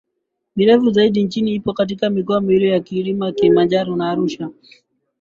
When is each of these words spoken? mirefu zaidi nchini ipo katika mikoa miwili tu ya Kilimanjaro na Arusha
mirefu 0.55 0.91
zaidi 0.91 1.23
nchini 1.23 1.53
ipo 1.55 1.73
katika 1.73 2.09
mikoa 2.09 2.41
miwili 2.41 2.59
tu 2.65 2.71
ya 2.73 2.79
Kilimanjaro 3.31 3.95
na 3.95 4.09
Arusha 4.11 4.49